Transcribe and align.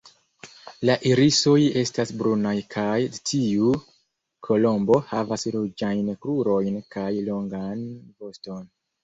La 0.89 0.93
irisoj 1.09 1.57
estas 1.81 2.13
brunaj 2.21 2.53
kaj 2.75 2.95
dtiu 3.17 3.67
kolombo 4.49 4.97
havas 5.11 5.47
ruĝajn 5.59 6.11
krurojn 6.25 6.81
kaj 6.97 7.07
longan 7.31 7.87
voston. 7.93 8.69